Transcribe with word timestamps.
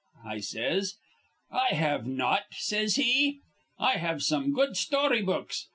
I 0.25 0.39
says. 0.39 0.95
'I 1.51 1.75
have 1.75 2.07
not,' 2.07 2.45
says 2.57 2.95
he. 2.95 3.41
'I 3.77 3.91
have 3.99 4.23
some 4.23 4.51
good 4.51 4.75
story 4.75 5.21
books. 5.21 5.67